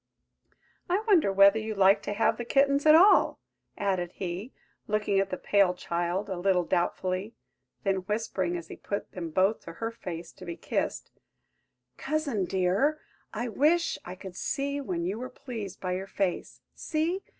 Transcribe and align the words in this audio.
I 0.89 1.03
wonder 1.07 1.31
whether 1.31 1.59
you 1.59 1.75
like 1.75 2.01
to 2.01 2.13
have 2.13 2.37
the 2.37 2.43
kittens 2.43 2.87
at 2.87 2.95
all?" 2.95 3.39
added 3.77 4.13
he, 4.13 4.51
looking 4.87 5.19
at 5.19 5.29
the 5.29 5.37
pale 5.37 5.75
child 5.75 6.27
a 6.27 6.39
little 6.39 6.63
doubtfully; 6.63 7.35
then 7.83 7.97
whispering, 7.97 8.57
as 8.57 8.69
he 8.69 8.75
put 8.77 9.11
them 9.11 9.29
both 9.29 9.59
to 9.65 9.73
her 9.73 9.91
face 9.91 10.31
to 10.31 10.43
be 10.43 10.57
kissed, 10.57 11.11
"Cousin, 11.97 12.45
dear, 12.45 12.99
I 13.31 13.47
wish 13.47 13.99
I 14.03 14.15
could 14.15 14.35
see 14.35 14.81
when 14.81 15.05
you 15.05 15.19
were 15.19 15.29
pleased 15.29 15.79
by 15.79 15.91
your 15.91 16.07
face! 16.07 16.61
See! 16.73 17.21